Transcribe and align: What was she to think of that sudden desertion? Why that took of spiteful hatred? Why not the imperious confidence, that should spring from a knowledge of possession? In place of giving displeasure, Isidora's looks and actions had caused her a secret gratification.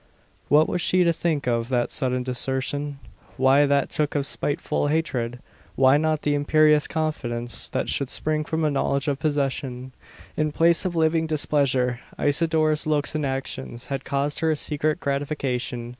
What 0.47 0.67
was 0.67 0.81
she 0.81 1.03
to 1.03 1.13
think 1.13 1.47
of 1.47 1.69
that 1.69 1.91
sudden 1.91 2.23
desertion? 2.23 2.97
Why 3.37 3.67
that 3.67 3.91
took 3.91 4.15
of 4.15 4.25
spiteful 4.25 4.87
hatred? 4.87 5.37
Why 5.75 5.97
not 5.97 6.23
the 6.23 6.33
imperious 6.33 6.87
confidence, 6.87 7.69
that 7.69 7.87
should 7.87 8.09
spring 8.09 8.43
from 8.43 8.65
a 8.65 8.71
knowledge 8.71 9.07
of 9.07 9.19
possession? 9.19 9.91
In 10.35 10.51
place 10.53 10.85
of 10.85 10.93
giving 10.95 11.27
displeasure, 11.27 11.99
Isidora's 12.17 12.87
looks 12.87 13.13
and 13.13 13.27
actions 13.27 13.85
had 13.93 14.03
caused 14.03 14.39
her 14.39 14.49
a 14.49 14.55
secret 14.55 14.99
gratification. 14.99 15.89